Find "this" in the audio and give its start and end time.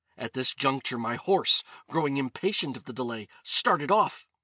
0.33-0.55